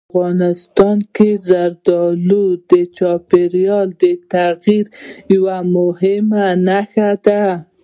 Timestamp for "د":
2.71-2.73, 4.01-4.03